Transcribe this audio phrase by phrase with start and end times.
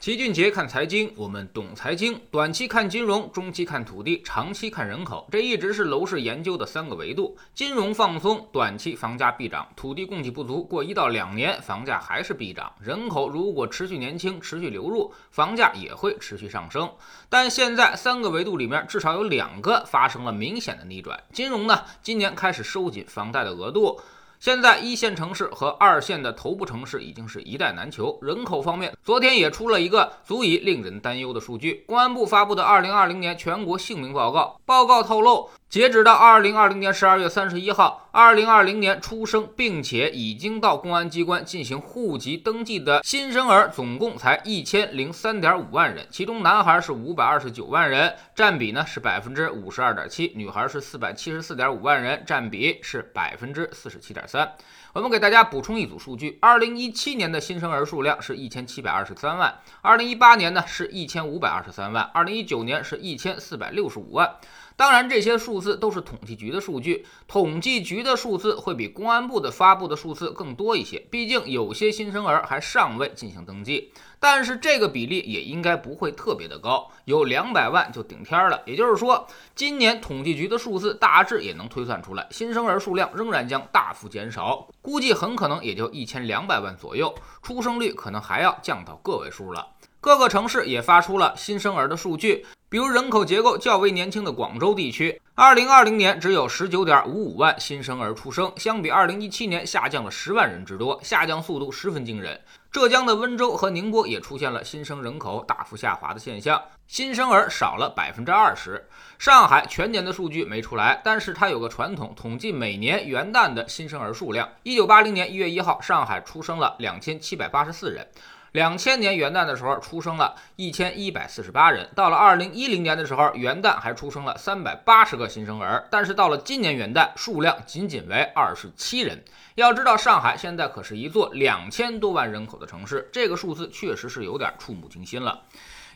[0.00, 2.18] 齐俊杰看财经，我们懂财经。
[2.30, 7.36] 短期看金融，中期看土地，长期看人口，这一直是楼市研究的三个维度。
[7.54, 12.72] 金融放松，短期房价必涨；土地供给不足，过一到两年房价还是必涨。
[12.80, 16.90] 人口如果持续年轻，持续流入，房价也会持续上升。
[17.28, 21.22] 但现在三个维度里面，至少有两个发生了明显的逆转。
[21.30, 24.00] 金融呢，今年开始收紧房贷的额度。
[24.40, 28.18] 现在一线城市和二线的头部城市已经是一代难求。
[28.22, 31.84] 人口方面，昨天也出了一个足以令人担忧的数据。
[31.86, 35.50] 公安部发布的二零二零年全国姓名报告，报告透露。
[35.68, 54.56] 截止到二零二零年十二月三十一号，二零二零年出生并且已经到公安机关进行户籍登记的新生儿总共才一千零三点五万人，其中男孩是五百二十九万人，占比呢是百分之五十二点七；女孩是四百七十四点五万人，占比是百分之四十七点三。
[54.92, 64.36] 我们给大家补充一组数据：二零一七年的新生儿数量是一千七百二十三万，二零一八年呢是一千五百二十三万，二零一九年是一千四百六十五万。
[64.80, 70.98] 当然，这些数字都是统计局的数据，统计局的数字会比公安部的发布的数字更多一些。
[71.10, 78.62] 毕竟有些新生儿还尚未进行登记，但是这个比例也应该不会特别的高，有两百万就顶天了。
[78.64, 89.72] 也就是说，今年统计局的数字大致也能推算出来，新生儿数量仍然将大幅减少，估计很可能也就一千两百万左右，出生率可能还要降到个位数了。
[90.00, 92.46] 各个城市也发出了新生儿的数据。
[92.70, 102.40] 比如人口结构较为年轻的广州地区，二零二零年只有十九点五五万新生儿出生，相比二零一七年下降了十万人之多，下降速度十分惊人。
[102.70, 108.86] 浙江的温州和宁波也出现了新生人口大幅下滑的现象，新生儿少了百分之二十。
[109.18, 114.48] 上海全年的数据没出来，但是它有个传统，统计每年元旦的新生儿数量。
[114.62, 118.06] 一九八零年一月一号，上海出生了两千七百八十四人。
[118.52, 129.22] 两千年元旦的时候出生了一千一百四十八人，到了二零一零年的时候，元旦还出生了三百八十个新生儿，但是到了今年元旦，数量仅仅为二十七人。
[129.54, 135.42] 要知道，上海现在可是一座两千多万人口的城市，这个数字确实是有点触目惊心了。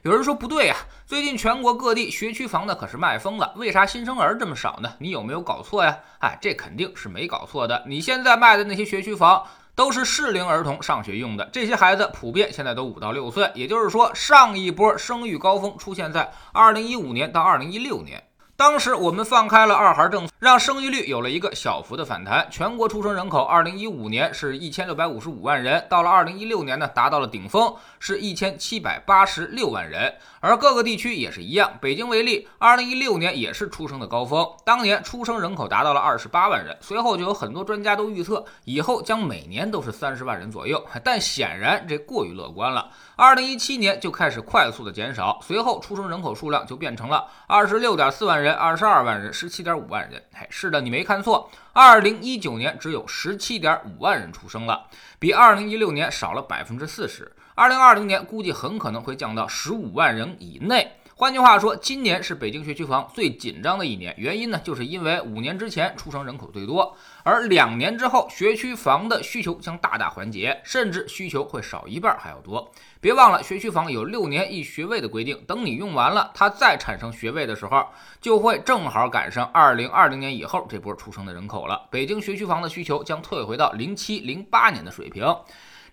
[0.03, 0.76] 有人说不对呀，
[1.06, 4.94] 最近全国各地学区房呢可是卖疯了，为啥新生儿这么少呢？
[5.00, 5.98] 你有没有搞错呀？
[6.21, 7.82] 哎，这肯定是没搞错的。
[7.88, 9.44] 你现在卖的那些学区房。
[9.74, 18.22] 都是适龄儿童上学用的，这些孩子普遍现在都五到六岁，也就是说，上一波生育高峰出现在二零一五年到二零一六年。
[18.56, 22.47] 当时我们放开了二孩政策，让生育率有了一个小幅的反弹。
[22.53, 30.15] 全国出生人口，二零一五年是一千六百五十五万人，到了二零一六年呢，达到了顶峰，是一千七百八十六万人。
[30.38, 36.76] 而各个地区也是一样，北京为例，二零一六年也是出生的高峰，当年出生人口达到了二十八万人。
[36.81, 40.81] 随后就有很多专家都预测，以后将每年都是三十万人左右。
[41.03, 42.88] 但显然这过于乐观了。
[43.16, 48.44] 二零一七年就开始快速的减少，随后出生人口数量就变成了二十六点四万人。
[48.44, 50.22] 人二十二万人，十七点五万人。
[50.34, 54.87] 嘿，是的，你没看错，二零一九年只有十七点五万人出生了，
[55.19, 57.33] 比二零一六年少了百分之四十。
[57.54, 60.93] 二零二零年估计很可能会降到十五万人以内。
[61.16, 72.69] 换句话说，今年是北京学区房最紧张的一年，原因呢，就是因为五年之前出生人口最多，而两年之后学区房的需求将大大缓解，甚至需求会少一半还要多。
[73.00, 77.86] 别忘了，学区房有六年一学位的规定，等你用完了，它再产生学位的时候，
[78.20, 81.86] 就会正好赶上二零二零年以后这波出生的人口了。
[81.92, 85.24] 北京学区房的需求将退回到零七零八年的水平。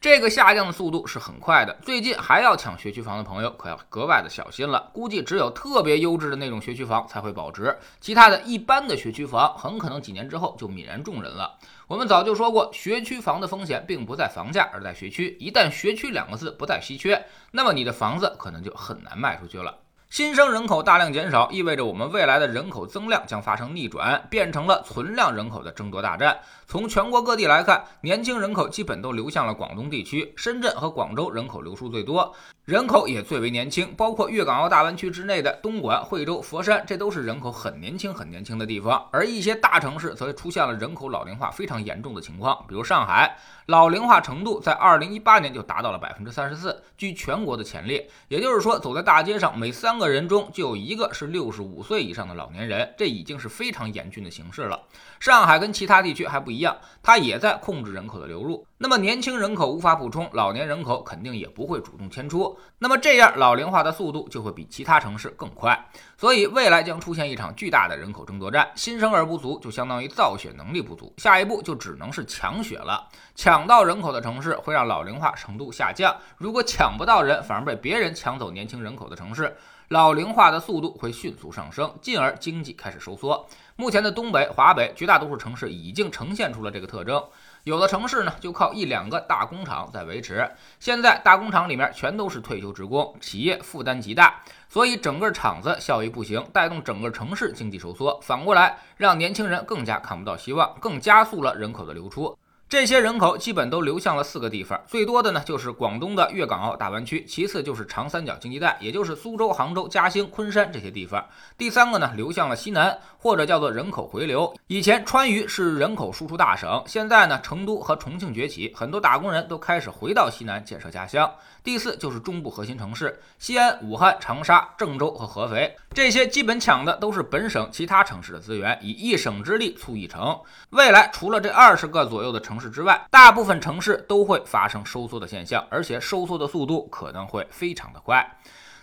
[0.02, 4.90] 这个下降的速度是很快的，最近还要抢学区房的朋友可要格外的小心了。
[4.92, 11.56] 估计只有特别优质的那种学区房才会保值，其他的一般的学区房很可能几年之后就泯然众人了。
[11.86, 15.38] 我们早就说过，学区房的风险并不在房价，而在学区。
[15.40, 19.78] 一旦学区两个字不再稀缺，那么你的房子可能就很难卖出去了。
[20.12, 26.38] 新生人口大量减少，意味着我们未来的人口增量将发生逆转，变成了存量人口的争夺大战。
[26.68, 32.36] 从全国各地来看，年轻人口基本都流向了广东地区，深圳和广州人口流出最多。
[32.66, 39.08] 人口也最为年轻，包括粤港澳大湾区之内的东莞、惠州、佛山，这都是人口很年轻、很年轻的地方。
[39.12, 43.38] 而一些大城市则出现了人口老龄化非常严重的情况，比如上海，
[43.68, 48.08] 老龄化程度在二零一八年就达到了百分之三十四，居全国的前列。
[48.28, 54.88] 也就是说，走在大街上，每三个人中就有一个是六十五岁以上的老年人，这已经是非常严峻的形势了。
[55.20, 58.66] 上海跟其他地区还不一样，它也在控制人口的流入。
[58.84, 65.88] 那么年轻人口无法补充，老年人口肯定也不会主动迁出，那么这样老龄化的速度就会比其他城市更快，
[66.18, 68.68] 所以未来将出现一场巨大的人口争夺战。
[68.74, 73.08] 新生儿不足就相当于造血能力不足，下一步就只能是抢血了。
[73.36, 79.56] 抢到人口的城市会让老龄化程度下降，如果抢不到人，反而被别人抢走年轻人口的城市，
[79.90, 83.48] 老龄化的速度会迅速上升，进而经济开始收缩。
[83.76, 87.24] 目前的东北、华北绝大多数城市已经呈现出了这个特征。
[87.64, 90.50] 有的城市呢，就靠一两个大工厂在维持。
[90.80, 98.20] 现在大工厂里面全都是退休职工，企业负担极大，所以整个厂子效益不行，带动整个城市经济收缩。
[98.24, 102.36] 反过来，让年轻人更加看不到希望，更加速了人口的流出。
[102.72, 111.22] 这些人口基本都流向了四个地方，最多的呢就是广东的粤港澳大湾区，其次就是长三角经济带，也就是苏州、杭州、嘉兴、昆山这些地方。
[111.58, 114.56] 第三个呢流向了西南，或者叫做人口回流。
[114.68, 121.30] 以前川渝是人口输出大省，现在呢成都和重庆崛起，很多打工人都开始回到西南建设家乡。
[121.66, 130.40] 第四就是中部核心城市，西安、武汉、长沙、郑州和合肥，这些基本抢的都是本省其他城市的资源，以一省之力促一城。
[130.70, 138.26] 未来除了这二十个左右的城，市之外，大部分城市都会发生收缩的现象，而且收缩的速度可能会非常的快。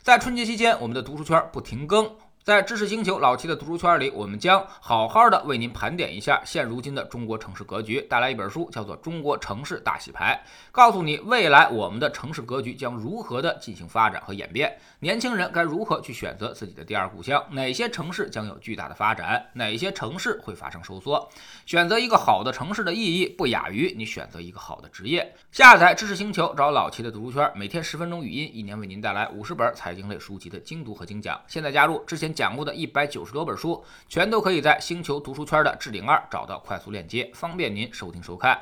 [0.03, 2.11] 在春节期间，我们的读书圈不停更。
[2.49, 10.43] 在知识星球老七的读书圈里，我们将好好的为您盘点一下现如今的中国城市格局，带来一本书，叫做《中国城市大洗牌》，
[10.73, 21.29] 告诉你未来我们的城市格局将如何的进行发展和演变，年轻人该如何去选择自己的第二故乡，哪些城市将有巨大的发展，哪些城市会发生收缩。
[21.67, 25.35] 选择一个好的城市的意义，不亚于你选择一个好的职业。
[25.53, 31.39] 下载知识星球，找老七的读书圈，每天十分钟语音，一年为您带来五十本财经类书籍的精读和精讲。
[31.47, 32.35] 现在加入之前。
[32.39, 38.57] 讲过的一百九十多本书，全都可以在星球读书圈的置顶二找到快速链接，方便您收听收看。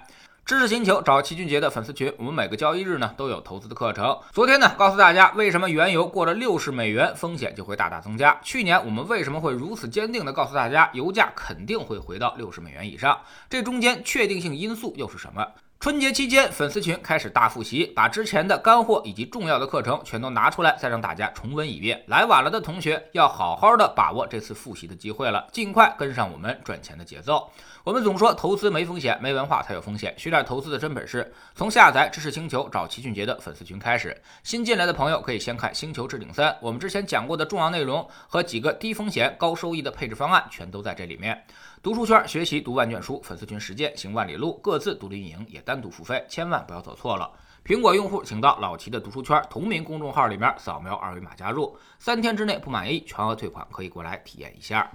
[0.47, 4.19] 知识星球找齐俊杰的粉丝群，我们每个交易日呢都有投资的课程。
[4.33, 8.41] 昨天呢，告诉大家为什么原油过了六十美元，风险就会大大增加。
[8.43, 13.21] 去年我们为什么会如此坚定的告诉大家，油价肯定会回到六十美元以上？
[13.51, 15.47] 这中间确定性因素又是什么？
[15.79, 22.03] 春节期间，粉丝群开始大复习，把之前的干货以及重要的课程全都拿出来，再让大家重温一遍。
[22.07, 27.49] 来晚了的同学要好好的把握这次复习的机会了，尽快跟上我们赚钱的节奏。
[27.85, 30.13] 我们总说投资没风险，没文化才有风险。
[30.17, 34.21] 学点投资的真本事，从下载知识星球找齐俊杰的粉丝群开始。
[34.43, 41.41] 新进来的朋友可以先看《星球置顶三》，我们之前讲过的重要内容和几个低风险高收益的配置方案，全都在这里面。
[41.81, 47.29] 读书圈学习读万卷书，粉丝群实践行万里路，各自独立运营也单独付费，千万不要走错了。
[47.65, 54.89] 苹果用户请到老齐的读书圈同名公众号里面扫描二维码加入，三天之内不满意全额退款，可以过来体验一下。